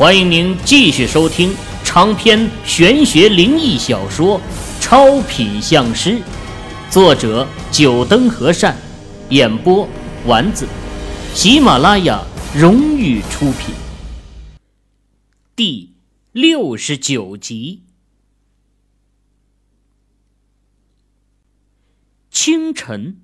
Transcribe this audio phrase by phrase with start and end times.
[0.00, 1.54] 欢迎您继续收听
[1.84, 4.40] 长篇玄学灵异小说
[4.80, 6.12] 《超品相师》，
[6.90, 8.74] 作者：九灯和善，
[9.28, 9.86] 演播：
[10.24, 10.66] 丸子，
[11.34, 12.24] 喜马拉雅
[12.56, 13.74] 荣誉出品。
[15.54, 15.92] 第
[16.32, 17.82] 六十九集。
[22.30, 23.20] 清晨，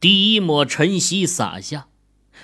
[0.00, 1.86] 第一抹晨曦洒下。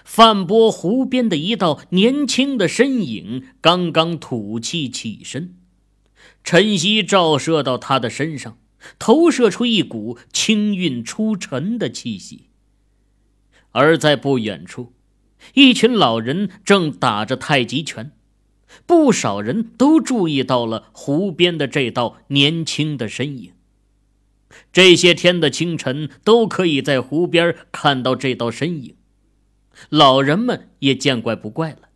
[0.05, 5.57] 泛波湖边的一道年轻的身影刚刚吐气起身，
[6.45, 8.59] 晨曦照射到他的身上，
[8.99, 12.49] 投射出一股清韵出尘的气息。
[13.73, 14.93] 而在不远处，
[15.54, 18.13] 一群老人正打着太极拳，
[18.87, 23.53] 不少人都注意到了湖边的这道年轻的身影。
[24.73, 28.95] 这些天的清晨，都可以在湖边看到这道身影。
[29.90, 31.89] 老人们也见怪不怪了，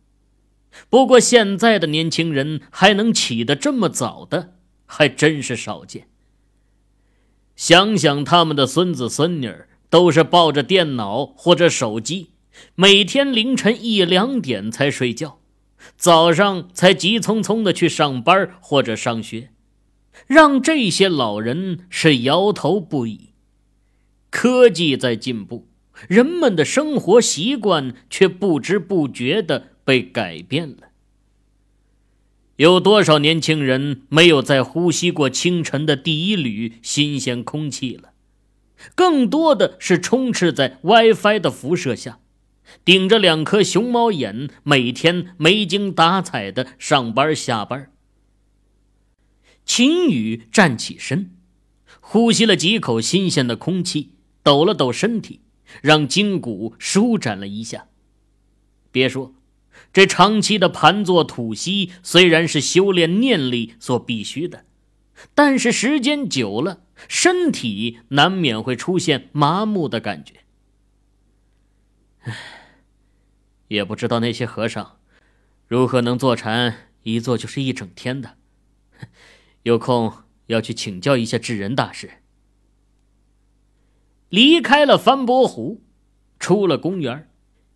[0.89, 6.07] 不过现在的年轻人还能起得这么早的，还真是少见。
[7.55, 9.53] 想想他们的孙子孙女
[9.89, 12.31] 都是抱着电脑或者手机，
[12.75, 15.39] 每天凌晨一两点才睡觉，
[15.97, 19.49] 早上才急匆匆的去上班或者上学，
[20.27, 23.31] 让这些老人是摇头不已。
[24.29, 25.70] 科技在进步。
[26.07, 30.89] 人们的生活习惯却不知不觉的被改变了。
[32.57, 38.11] 有多少年轻人没有再呼吸过清晨的第一缕新鲜空气了？
[38.95, 42.19] 更多的是充斥在 WiFi 的辐射下，
[42.83, 47.91] 顶着两颗熊猫眼，每天没精打采的上班下班。
[49.65, 51.31] 秦宇站起身，
[51.99, 54.11] 呼吸了几口新鲜的空气，
[54.43, 55.41] 抖了抖身体。
[55.81, 57.87] 让筋骨舒展了一下。
[58.91, 59.33] 别说，
[59.93, 64.65] 这长期的盘坐吐息虽然是修炼念力所必须的，
[65.33, 70.35] 但是时间久了，身体难免会出现麻木的感觉。
[72.23, 72.35] 唉，
[73.69, 74.97] 也不知道那些和尚
[75.67, 78.37] 如何能坐禅一坐就是一整天的。
[79.63, 80.13] 有空
[80.47, 82.20] 要去请教一下智仁大师。
[84.31, 85.81] 离开了翻波湖，
[86.39, 87.29] 出了公园，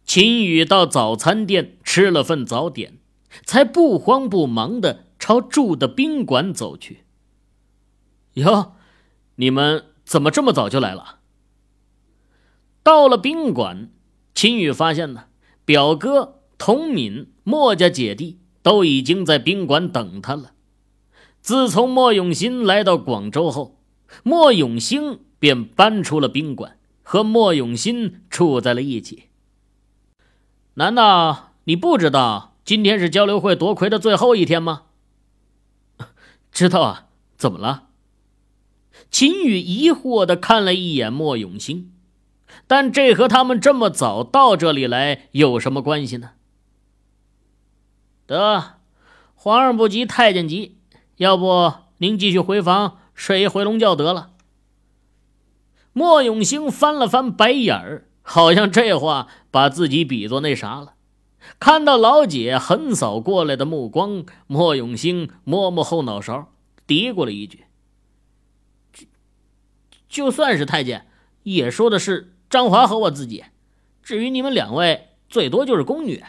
[0.05, 2.97] 秦宇到早餐店吃了份早点，
[3.43, 7.03] 才不慌不忙的朝住的宾馆走去。
[8.35, 8.75] 哟，
[9.35, 11.19] 你们怎么这么早就来了？
[12.81, 13.91] 到了宾馆，
[14.33, 15.25] 秦宇发现呢，
[15.65, 20.53] 表哥童敏、莫家姐弟都已经在宾馆等他了。
[21.41, 23.81] 自从莫永新来到广州后，
[24.23, 25.19] 莫永兴。
[25.45, 29.25] 便搬出了宾馆，和莫永新住在了一起。
[30.73, 34.85] 难道你不知道今天是交流会夺魁的最后一天吗？
[36.51, 37.89] 知道啊，怎么了？
[39.11, 41.91] 秦宇疑惑的看了一眼莫永兴，
[42.65, 46.31] 但这和他们这么早到这里来有什么关系呢？
[48.25, 48.79] 得，
[49.35, 50.79] 皇上不急太监急，
[51.17, 54.31] 要不您继续回房睡一回笼觉得了。
[55.97, 60.95] 莫永兴翻了翻白眼儿，好像这话把自己比作那啥了。
[61.57, 66.51] 看到老姐横扫过来的目光，莫永兴摸摸后脑勺，
[66.85, 67.63] 嘀咕了一句
[68.91, 69.05] ：“就
[70.09, 71.07] 就算是太监，
[71.43, 73.45] 也说的是张华和我自己。
[74.03, 76.21] 至于你们两位，最多就是宫女。”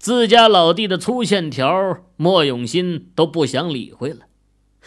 [0.00, 4.26] 自家老弟的粗线条，莫永新都不想理会了。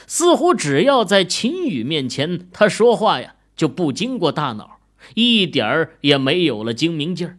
[0.07, 4.79] 似乎只要在秦羽面前，他说话呀就不经过大脑，
[5.15, 7.37] 一点儿也没有了精明劲儿。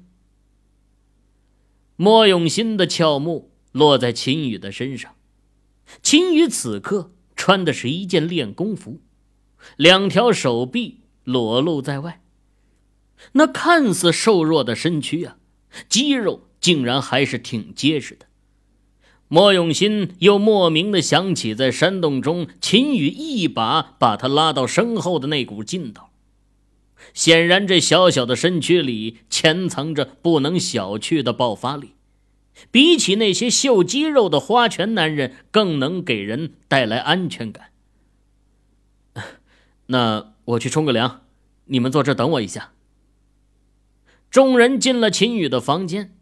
[1.97, 5.15] 莫永新的俏目落在秦羽的身上，
[6.03, 9.01] 秦羽此刻穿的是一件练功服，
[9.77, 12.23] 两条手臂裸露在外，
[13.33, 15.37] 那看似瘦弱的身躯啊，
[15.89, 18.27] 肌肉竟然还是挺结实的。
[19.33, 26.11] 莫永新又莫名的想起，在山洞中，秦宇一把把他拉到身后的那股劲道。
[27.15, 31.95] 显然，这小小的身躯里潜藏着不能小觑的爆发力，
[32.73, 37.71] 比起那些秀肌肉的花拳男人，更能给人带来安全感。
[39.87, 41.23] 那我去冲个凉，
[41.67, 42.73] 你们坐这等我一下。
[44.29, 46.17] 众人进了秦宇的房间。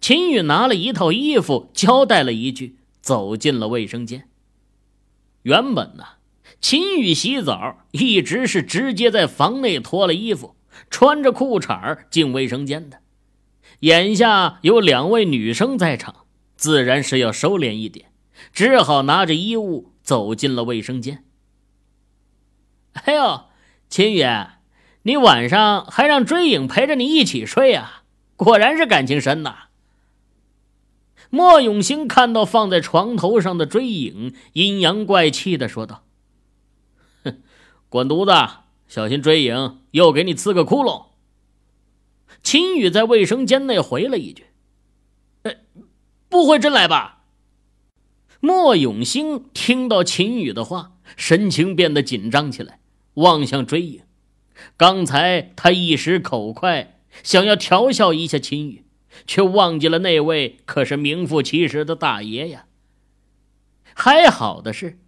[0.00, 4.28] 秦宇拿了一套衣服，交代了一句，走进了卫生间。
[5.42, 6.04] 原本呢，
[6.60, 10.54] 秦宇洗澡一直是直接在房内脱了衣服，
[10.90, 13.00] 穿着裤衩进卫生间的。
[13.80, 16.26] 眼下有两位女生在场，
[16.56, 18.12] 自然是要收敛一点，
[18.52, 21.24] 只好拿着衣物走进了卫生间。
[22.92, 23.44] 哎呦，
[23.88, 24.24] 秦宇，
[25.04, 28.02] 你晚上还让追影陪着你一起睡啊？
[28.36, 29.69] 果然是感情深呐！
[31.30, 36.04] 莫永兴看到放在床头上的追影，阴阳怪气的说道
[37.24, 37.40] ：“哼，
[37.88, 38.32] 滚犊子，
[38.88, 41.06] 小心追影又给你刺个窟窿。”
[42.42, 44.46] 秦宇在卫生间内回了一句
[45.42, 45.52] ：“呃，
[46.28, 47.24] 不会真来吧？”
[48.40, 52.80] 莫永兴听到秦宇的话，神情变得紧张起来，
[53.14, 54.00] 望向追影。
[54.76, 58.84] 刚才他一时口快，想要调笑一下秦宇。
[59.26, 62.66] 却忘记了那位可是名副其实的大爷呀。
[63.94, 64.98] 还好的是，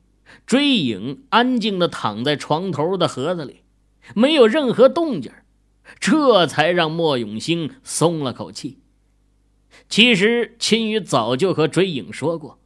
[0.47, 3.63] 追影安静的躺在床头的盒子里，
[4.15, 5.33] 没有任何动静，
[5.99, 8.79] 这才让莫永兴松了口气。
[9.89, 12.59] 其实秦宇早就和追影说过，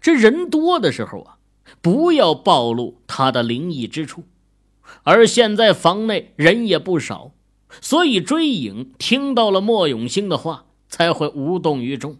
[0.00, 1.38] 这人多的时候啊，
[1.80, 4.24] 不要暴露他的灵异之处。
[5.04, 7.32] 而现在房内人也不少，
[7.80, 10.66] 所以追影听到了莫永兴的话。
[10.92, 12.18] 才会无动于衷。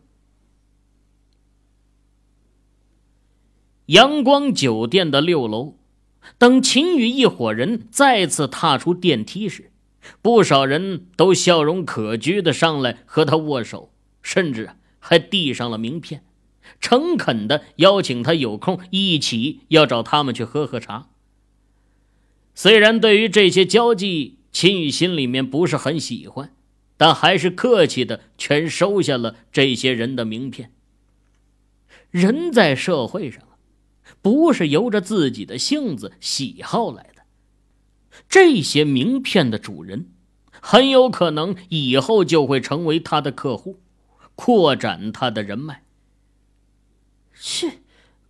[3.84, 5.76] 阳光酒店的六楼，
[6.38, 9.70] 等秦宇一伙人再次踏出电梯时，
[10.22, 16.24] 不少人都笑容可掬的上来和他握手，甚至还递上了名片，
[16.80, 21.10] 诚恳的邀请他有空一起要找他们去喝喝茶。
[22.54, 26.54] 虽然对于这些交际，秦宇心里面不是很喜欢。
[26.98, 30.70] 但还是客气的，全收下了这些人的名片。
[32.10, 33.42] 人在社会上
[34.20, 37.22] 不是由着自己的性子喜好来的。
[38.28, 40.12] 这些名片的主人，
[40.60, 43.80] 很有可能以后就会成为他的客户，
[44.36, 45.82] 扩展他的人脉。
[47.34, 47.80] 切，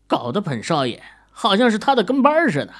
[0.07, 2.73] 搞得本少爷好像是他的跟班似的。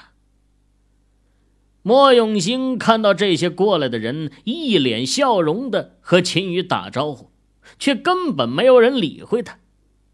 [1.85, 7.29] 莫永兴看到这些过来的人，一脸笑容的和秦宇打招呼，
[7.77, 9.59] 却根本没有人理会他，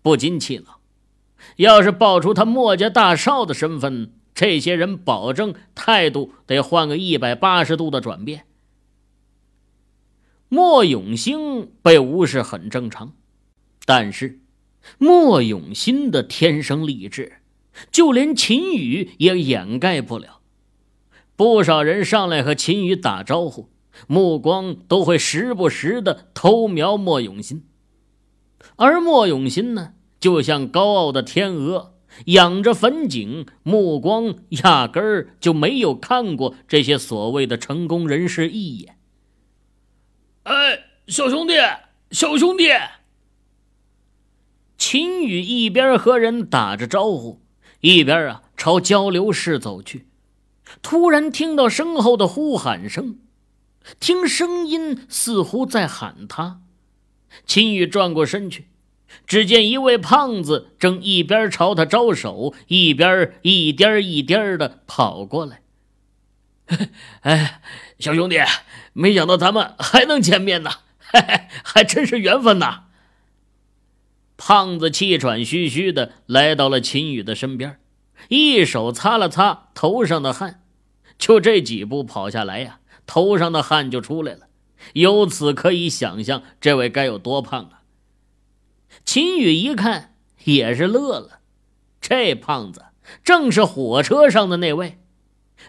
[0.02, 0.80] 不禁气恼：
[1.58, 8.46] 要是爆出他莫家大少的身份，这些人保证态度得换个一百八十度的转变。
[10.48, 13.14] 莫永兴被无视很正常，
[13.86, 14.40] 但是
[14.98, 17.34] 莫永新的天生丽质，
[17.92, 20.39] 就连秦宇也掩盖不了。
[21.40, 23.70] 不少人上来和秦宇打招呼，
[24.08, 27.64] 目光都会时不时的偷瞄莫永新。
[28.76, 31.94] 而莫永新呢，就像高傲的天鹅，
[32.26, 38.98] 仰着粉颈，目光压根儿就没有看过这些所谓的成功人士一眼。
[40.44, 41.54] 哎，小兄弟，
[42.12, 42.66] 小兄弟！
[44.78, 47.40] 秦宇一边和人打着招呼，
[47.80, 50.09] 一边啊朝交流室走去。
[50.82, 53.20] 突然听到身后的呼喊声，
[54.00, 56.62] 听声音似乎在喊他。
[57.46, 58.68] 秦宇转过身去，
[59.28, 65.62] 只见一位胖子正一边朝他招手，一边一颠一颠的跑过来。
[67.22, 67.62] 哎，
[68.00, 68.38] 小兄弟，
[68.94, 70.72] 没想到咱们还能见面呢，
[71.64, 72.84] 还真是缘分呐！
[74.38, 77.80] 胖子气喘吁吁的来到了秦宇的身边。
[78.28, 80.62] 一手擦了擦头上的汗，
[81.20, 84.48] 就这几步跑下来呀，头上的汗就出来了。
[84.94, 87.84] 由此可以想象，这位该有多胖啊！
[89.06, 91.42] 秦宇一看也是乐了，
[92.02, 92.86] 这胖子
[93.24, 94.98] 正是火车上的那位。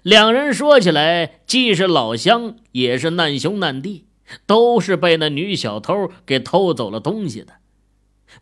[0.02, 4.06] 两人说起来，既是老乡，也是难兄难弟，
[4.46, 7.54] 都是被那女小偷给偷走了东西的。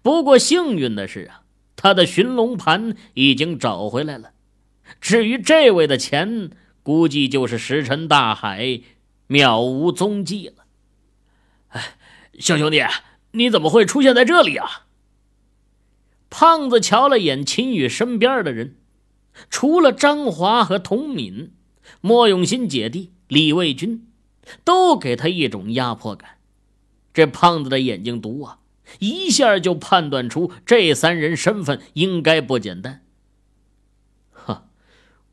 [0.03, 1.43] 不过幸运的是啊。
[1.81, 4.33] 他的寻龙盘已经找回来了，
[5.01, 6.51] 至于这位的钱，
[6.89, 8.81] 估计就是石沉大海，
[9.29, 10.65] 渺无踪迹了。
[11.69, 11.99] 哎，
[12.39, 12.83] 小兄弟，
[13.33, 14.87] 你怎么会出现在这里啊？
[16.31, 18.77] 胖子瞧了眼秦宇身边的人，
[19.51, 21.53] 除了张华和童敏，
[22.01, 24.09] 莫永新姐弟李卫军，
[24.65, 26.39] 都给他一种压迫感。
[27.13, 28.61] 这胖子的眼睛毒啊！
[28.99, 33.05] 一下就判断出这三人身份应该不简单。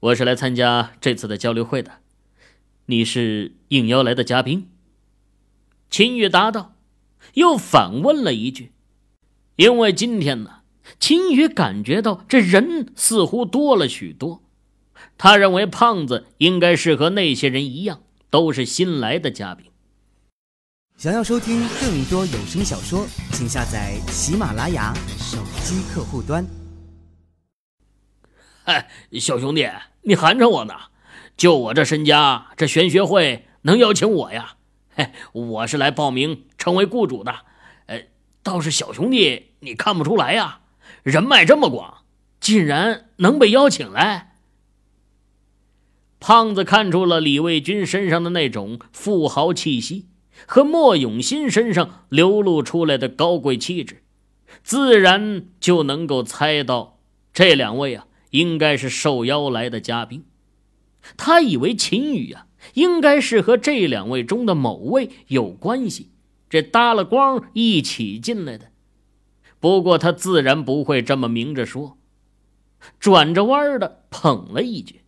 [0.06, 1.94] 我是来参加这次的交流会的，
[2.86, 4.70] 你是应邀来的嘉宾。
[5.90, 6.76] 秦宇答道，
[7.34, 8.74] 又反问了一句
[9.58, 10.58] ：“因为今天呢，
[11.00, 14.44] 秦宇感觉到这人似乎多了许多，
[15.18, 19.72] 他认为胖子应该是和那些人一样，都是新来的嘉宾。”
[20.98, 26.46] 想要收听更多有声小说，请下载喜马拉雅手机客户端。
[28.66, 29.70] 哎，小兄弟，
[30.02, 30.74] 你寒碜我呢？
[31.38, 34.56] 就我这身家，这玄学会能邀请我呀？
[34.96, 37.36] 嘿，我是来报名成为雇主的。
[37.86, 38.06] 呃，
[38.42, 40.62] 倒是小兄弟，你看不出来呀？
[41.04, 42.00] 人脉这么广，
[42.40, 44.38] 竟然能被邀请来。
[46.20, 50.08] 胖子看出了李卫军身上的那种富豪气息，
[50.48, 54.02] 和莫永新身上流露出来的高贵气质，
[54.64, 56.98] 自然就能够猜到
[57.32, 58.08] 这两位啊。
[58.36, 60.26] 应该是受邀来的嘉宾，
[61.16, 66.10] 他以为秦宇啊应该是和这两位中的某位有关系，
[66.50, 68.72] 这搭了光一起进来的。
[69.60, 71.98] 不过他自然不会这么明着说，
[73.00, 75.02] 转着弯的捧了一句。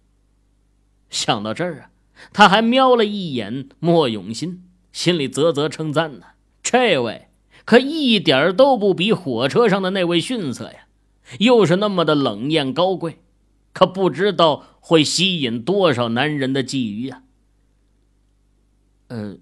[1.10, 1.90] 想到这儿啊，
[2.32, 6.26] 他还瞄了一眼莫永新，心里啧啧称赞呢：
[6.64, 7.28] 这位
[7.66, 10.87] 可一点都不比火车上的那位逊色呀。
[11.40, 13.22] 又是那么的冷艳高贵，
[13.74, 17.24] 可不知道会吸引多少男人的觊觎呀。
[19.08, 19.38] 呃，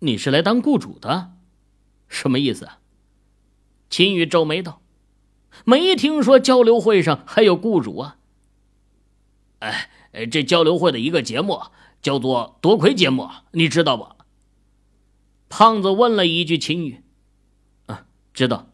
[0.00, 1.32] 你是来当雇主的，
[2.08, 2.68] 什么意思？
[3.90, 4.80] 秦宇皱眉道
[5.64, 8.18] ：“没听说交流会上还有雇主啊。”
[9.60, 9.88] 哎，
[10.30, 11.60] 这交流会的一个节目
[12.02, 14.08] 叫做夺魁节目，你知道不？
[15.48, 17.02] 胖子问了一句秦宇
[17.86, 18.70] ：“啊，知道。”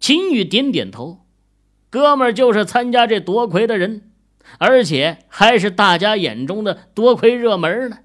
[0.00, 1.26] 秦宇点点头。
[1.92, 4.10] 哥们儿就是参加这夺魁的人，
[4.56, 7.98] 而且还是大家眼中的夺魁热门呢。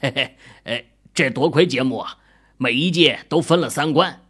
[0.00, 2.18] 嘿嘿，哎，这夺魁节目啊，
[2.58, 4.20] 每一届都分了三关，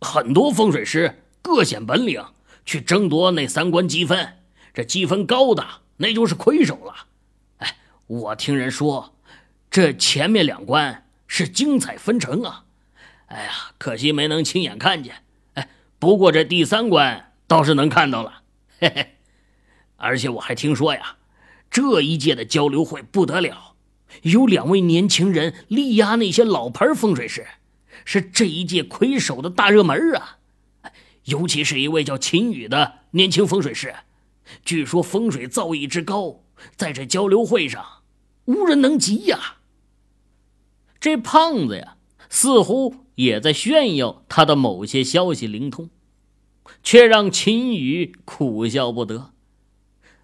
[0.00, 2.24] 很多风水师各显本领
[2.64, 4.34] 去争夺那三关积分，
[4.72, 6.94] 这积分高的那就是魁首了。
[7.56, 9.16] 哎，我听人说，
[9.68, 12.64] 这前面两关是精彩纷呈啊。
[13.26, 15.16] 哎呀，可惜没能亲眼看见。
[15.54, 17.31] 哎，不过这第三关。
[17.52, 18.44] 倒是能看到了，
[18.80, 19.06] 嘿嘿，
[19.96, 21.16] 而且我还听说呀，
[21.70, 23.74] 这一届的交流会不得了，
[24.22, 27.46] 有两位年轻人力压那些老牌风水师，
[28.06, 30.38] 是这一届魁首的大热门啊！
[31.24, 33.94] 尤其是一位叫秦宇的年轻风水师，
[34.64, 36.40] 据说风水造诣之高，
[36.74, 37.84] 在这交流会上
[38.46, 39.56] 无人能及呀。
[40.98, 41.98] 这胖子呀，
[42.30, 45.90] 似乎也在炫耀他的某些消息灵通。
[46.82, 49.30] 却让秦宇苦笑不得。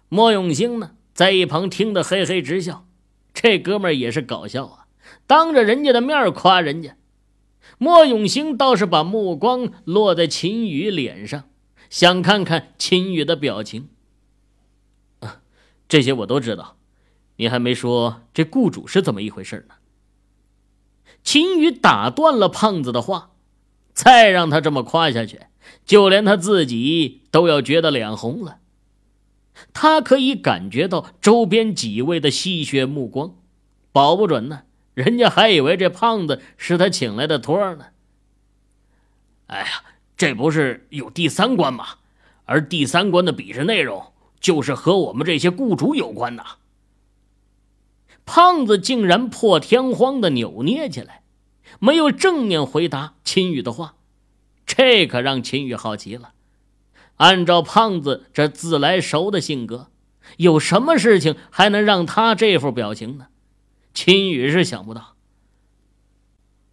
[0.07, 2.85] 莫永兴呢，在一旁听得嘿嘿直笑。
[3.33, 4.87] 这哥们儿也是搞笑啊，
[5.27, 6.95] 当着人家的面夸人家。
[7.77, 11.45] 莫永兴倒是把目光落在秦宇脸上，
[11.89, 13.89] 想看看秦宇的表情。
[15.19, 15.41] 啊，
[15.87, 16.75] 这些我都知道，
[17.37, 19.75] 你还没说这雇主是怎么一回事呢？
[21.23, 23.31] 秦宇打断了胖子的话，
[23.99, 25.41] 再让他这么夸下去。
[25.85, 28.59] 就连他自己都要觉得脸红了，
[29.73, 33.35] 他可以感觉到周边几位的戏谑目光，
[33.91, 34.61] 保不准呢，
[34.93, 37.87] 人家还以为这胖子是他请来的托呢。
[39.47, 39.67] 哎呀，
[40.15, 41.85] 这不是有第三关吗？
[42.45, 46.45] 而第三关的比试内容就是和我们这些雇主有关呐。
[48.25, 51.23] 胖子竟然破天荒的扭捏起来，
[51.77, 53.93] 没有正面回答秦宇的话。
[54.65, 56.31] 这可让秦宇好奇了。
[57.17, 59.87] 按照胖子这自来熟的性格，
[60.37, 63.27] 有什么事情还能让他这副表情呢？
[63.93, 65.15] 秦宇是想不到。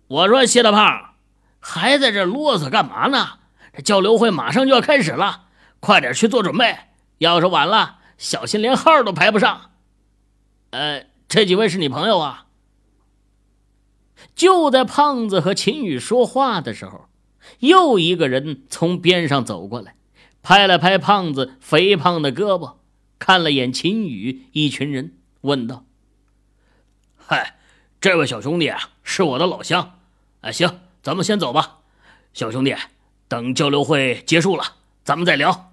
[0.06, 1.14] 我说谢大胖，
[1.58, 3.40] 还在这啰嗦干嘛呢？
[3.74, 5.46] 这交流会马上就要开始了，
[5.80, 6.76] 快点去做准备。
[7.18, 9.72] 要是晚了，小心连号都排不上。
[10.70, 12.45] 呃，这几位是你朋友啊？
[14.34, 17.06] 就在胖子和秦宇说话的时候。
[17.60, 19.94] 又一个人从边上走过来，
[20.42, 22.74] 拍了拍胖子肥胖的胳膊，
[23.20, 25.84] 看了眼秦宇一群人，问道
[27.16, 27.56] ：“嗨，
[28.00, 29.98] 这位小兄弟啊，是我的老乡。
[30.40, 31.78] 哎，行，咱们先走吧。
[32.34, 32.74] 小兄弟，
[33.28, 34.64] 等交流会结束了，
[35.04, 35.72] 咱们再聊。”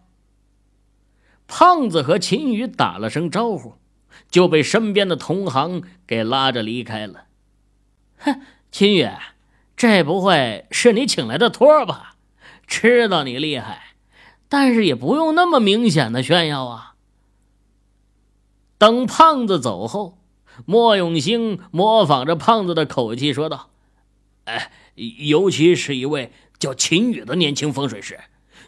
[1.48, 3.74] 胖子和秦宇打了声招呼，
[4.30, 7.26] 就被身边的同行给拉着离开了。
[8.24, 9.08] 哼，秦宇。
[9.76, 12.16] 这不会是你请来的托吧？
[12.66, 13.96] 知道你厉害，
[14.48, 16.94] 但是也不用那么明显的炫耀啊。
[18.78, 20.18] 等胖子走后，
[20.66, 23.72] 莫永兴模仿着胖子的口气说道
[24.46, 28.20] ：“哎，尤其是一位叫秦宇的年轻风水师，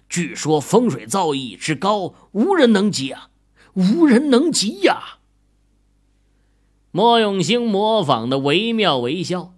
[0.10, 3.30] 据说风水造诣之高，无人能及啊，
[3.74, 5.15] 无人能及呀。”
[6.96, 9.54] 莫永兴模仿的惟妙惟肖。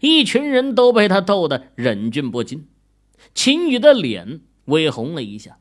[0.00, 2.68] 一群人都被他逗得忍俊不禁。
[3.34, 5.56] 秦羽的脸微红了一下，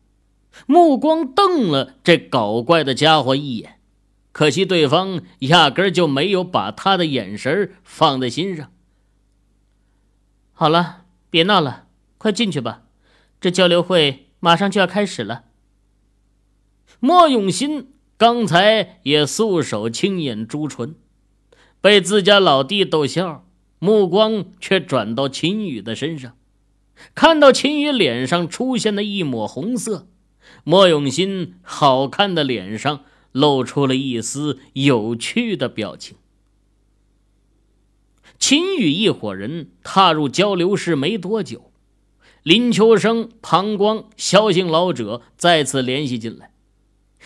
[0.67, 3.79] 目光瞪了这搞怪的家伙一眼。
[4.33, 8.69] 可惜对方压根就没有把他的眼神放在心上。
[10.51, 11.87] 好了，别闹了，
[12.17, 12.81] 快进去吧，
[13.39, 15.45] 这交流会马上就要开始了。
[16.99, 20.93] 莫永新刚才也素手轻掩朱唇，
[21.79, 23.47] 被自家老弟逗笑，
[23.79, 26.35] 目光却转到秦羽的身上，
[27.15, 30.05] 看到秦羽脸上出现的一抹红色，
[30.63, 33.01] 莫永新好看的脸上。
[33.31, 36.17] 露出了一丝有趣的表情。
[38.39, 41.71] 秦羽一伙人踏入交流室没多久，
[42.41, 46.51] 林秋生、庞光、萧姓老者再次联系进来。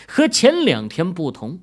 [0.08, 1.60] 和前两天不同，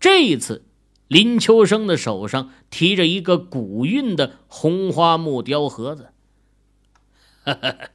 [0.00, 0.64] 这一次
[1.08, 6.10] 林秋生的手上提着一个古韵的红花木雕盒子。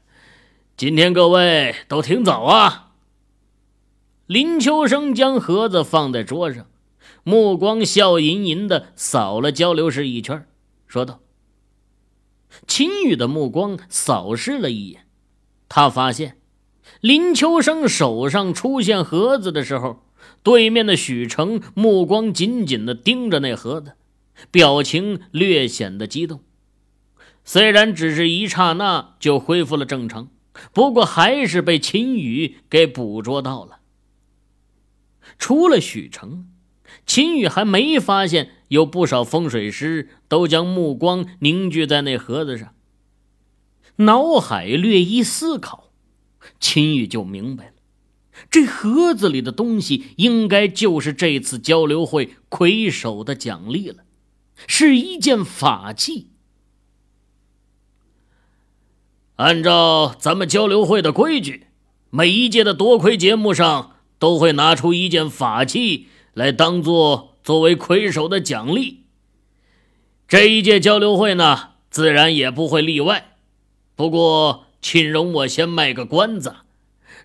[0.77, 2.91] 今天各位都挺早啊。
[4.27, 6.69] 林秋生将盒子放在桌上，
[7.23, 10.45] 目光笑吟吟的扫了交流室一圈，
[10.85, 11.21] 说道
[12.67, 15.07] ：“秦宇的目光扫视了一眼，
[15.69, 16.36] 他发现
[17.01, 20.03] 林秋生手上出现盒子的时候，
[20.41, 23.93] 对面的许成目光紧紧的盯着那盒子，
[24.49, 26.41] 表情略显得激动。
[27.43, 30.29] 虽然只是一刹那就恢复了正常，
[30.73, 33.79] 不过还是被秦宇给捕捉到了。”
[35.39, 36.47] 除了许成，
[37.05, 42.73] 秦宇还没发现有不少风水师都将目光凝聚在那盒子上。
[43.97, 45.86] 脑海略一思考，
[46.59, 47.71] 秦宇就明白了，
[48.49, 54.03] 这盒子里的东西应该就是这次交流会魁首的奖励了，
[54.67, 56.27] 是一件法器。
[59.35, 61.67] 按照咱们交流会的规矩，
[62.09, 63.93] 每一届的夺魁节目上。
[64.19, 69.03] 都会拿出一件法器来当做作为魁首的奖励。
[70.27, 73.37] 这一届交流会呢，自然也不会例外。
[73.95, 76.55] 不过，请容我先卖个关子，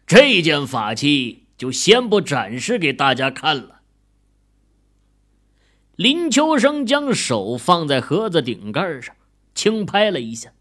[0.07, 3.81] 这件法器就先不展示给大家看了。
[5.97, 9.15] 林秋生将手放在盒子顶盖上，
[9.55, 10.53] 轻拍了一下，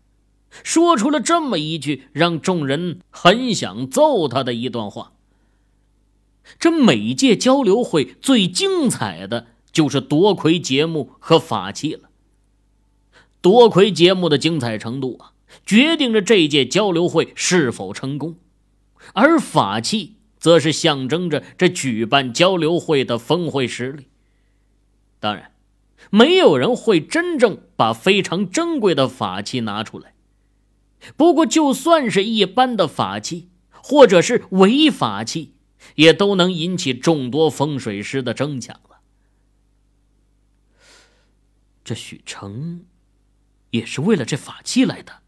[0.64, 5.14] 说出了这么一句让众人很想揍他的一段话。
[6.60, 12.10] 这每届交流会最精彩的就是夺魁节目和法器了。
[13.42, 15.32] 夺魁节目的精彩程度啊，
[15.66, 18.36] 决定着这一届交流会是否成功；
[19.14, 24.08] 而法器则是象征着这举办交流会的峰会实力。
[25.20, 25.54] 当然，
[26.10, 30.14] 没有人会真正把非常珍贵的法器拿出来。
[31.16, 35.54] 不过，就算是一般的法器，或者是伪法器。
[35.96, 39.02] 也都能引起众多风水师的争抢了。
[41.84, 42.86] 这许成，
[43.72, 45.21] 也是为了这法器来的。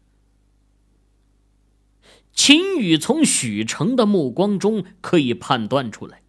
[2.34, 6.22] 秦宇从许成的目光中可以判断出来，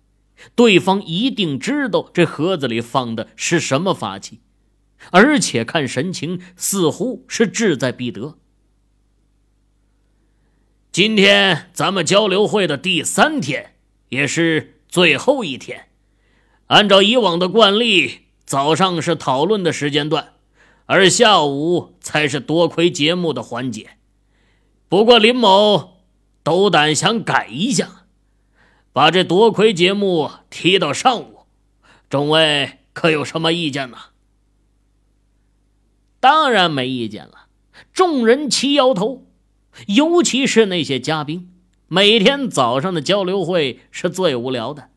[0.56, 4.40] 对方一定知道这盒子里放的是什么法器，
[5.12, 8.38] 而且看神情似乎是志在必得。
[10.92, 13.74] 今天咱们交流会的第三天。
[14.10, 15.88] 也是最后一天，
[16.68, 20.34] 按照以往的惯例，早上是讨论的时间段，
[20.86, 23.98] 而下午才是夺魁节目的环节。
[24.88, 25.95] 不过林某
[26.46, 28.06] 斗胆想改一下，
[28.94, 31.48] 把这夺魁节目提到上午，
[32.08, 33.98] 众位可有什么意见呢？
[36.20, 37.48] 当然没意见了，
[37.92, 39.26] 众人齐摇头，
[39.88, 41.52] 尤其是那些嘉宾。
[41.88, 44.90] 每天早上的交流会是最无聊的，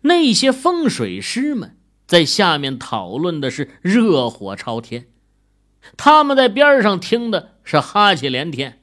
[0.00, 5.06] 那些风水师们在下面讨论的是热火朝天，
[5.96, 8.82] 他们在边上听的是哈气连天，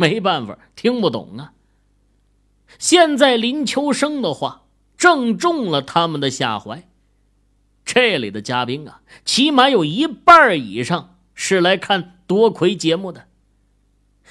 [0.00, 1.52] 没办法，听不懂啊。
[2.78, 4.62] 现在林秋生的话
[4.96, 6.88] 正中了他们的下怀，
[7.84, 13.26] 这里的嘉宾啊，起码有一半以上是来看夺魁节目的。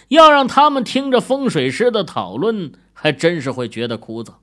[0.08, 4.36] 要让他们听着风水师的讨论，还真是会觉得枯燥。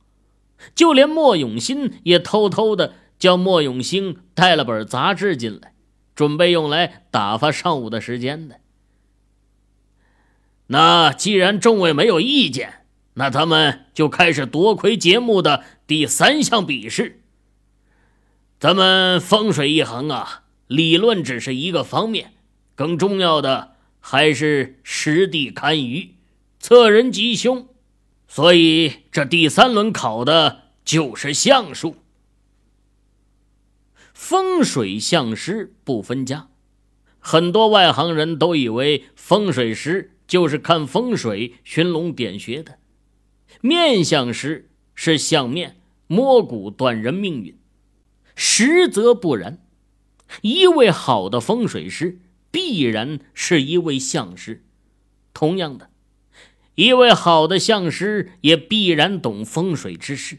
[0.74, 5.72] 就连莫永新也偷偷的叫莫永兴带了本杂志进来，
[6.14, 8.60] 准备用来打发上午的时间的。
[10.66, 17.20] 那既然众位没有意见，那咱们就开始夺魁节目的第三项比试。
[18.58, 22.32] 咱们风水一行啊，理论只是一个方面，
[22.74, 26.08] 更重要的还是实地堪舆，
[26.58, 27.68] 测人吉凶。
[28.26, 31.96] 所以这第三轮考的就是相术。
[34.14, 36.48] 风水相师不分家，
[37.18, 42.78] 很多外行人都以为风水师就是看风水、寻龙点穴的，
[43.60, 47.58] 面相师是相面、摸骨、断人命运。
[48.34, 49.64] 实则不然，
[50.42, 54.64] 一位好的风水师必然是一位相师，
[55.32, 55.90] 同样的。
[56.74, 60.38] 一位好的相师也必然懂风水之事。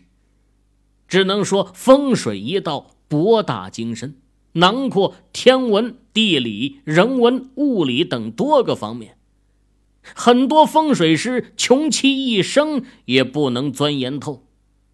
[1.08, 4.18] 只能说风水一道博大精深，
[4.54, 9.15] 囊括天文、地理、人文、物理等多个方面。
[10.14, 14.46] 很多风水师穷其一生也不能钻研透，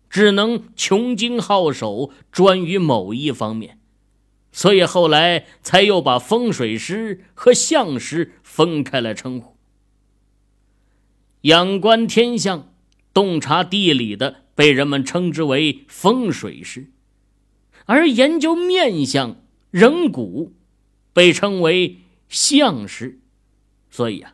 [0.10, 3.80] 只能穷经好手，专于某一方面。
[4.52, 9.56] 所以后来才又把风水师和相师分开来称呼。
[11.42, 12.74] 仰观天象、
[13.14, 16.84] 洞察地理的，被人们称之为风水师；
[17.86, 19.38] 而研究面相、
[19.72, 20.54] 人骨，
[21.14, 23.20] 被称为相师。
[23.90, 24.34] 所以啊，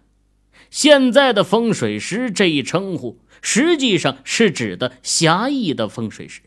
[0.69, 6.41] 现在的风水师这一称呼，实际上是指的狭义的风水师；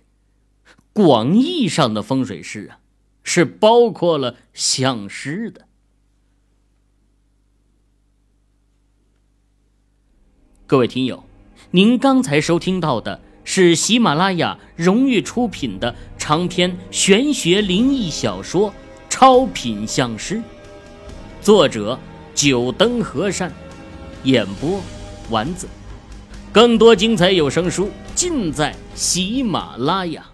[0.92, 2.78] 广义上的风水师啊，
[3.22, 5.66] 是包括了相师的。
[10.66, 11.24] 各位听友，
[11.72, 18.70] 您刚才收听到的是喜马拉雅荣誉出品的长篇玄学灵异小说
[19.08, 20.36] 《超品相师》，
[21.40, 21.98] 作者
[22.36, 23.52] 九灯和善，
[24.24, 24.80] 演播
[25.30, 25.68] 丸子。
[26.52, 30.24] 更多精彩有声书尽在喜马拉雅。